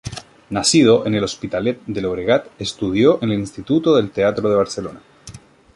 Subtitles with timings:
[0.49, 4.99] Nacido en Hospitalet de Llobregat, estudió en el Instituto del Teatro de Barcelona.